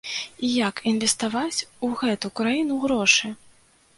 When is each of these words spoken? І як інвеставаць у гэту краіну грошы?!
І 0.45 0.47
як 0.53 0.79
інвеставаць 0.91 1.67
у 1.87 1.91
гэту 2.01 2.33
краіну 2.41 2.81
грошы?! 2.87 3.33